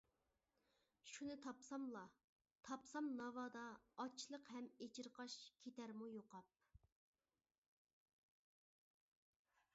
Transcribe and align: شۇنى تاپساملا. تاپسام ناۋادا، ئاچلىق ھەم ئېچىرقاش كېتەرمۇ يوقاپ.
شۇنى 1.09 1.33
تاپساملا. 1.43 2.01
تاپسام 2.69 3.11
ناۋادا، 3.19 3.67
ئاچلىق 4.05 4.49
ھەم 4.55 4.71
ئېچىرقاش 4.87 5.37
كېتەرمۇ 5.67 6.11
يوقاپ. 6.15 6.61